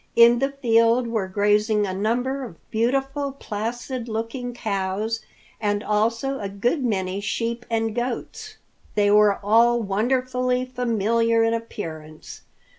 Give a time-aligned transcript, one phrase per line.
[0.15, 5.19] In the field were grazing a number of beautiful, placid looking cows
[5.59, 8.57] and also a good many sheep and goats.
[8.95, 12.41] They were all wonderfully familiar in appearance.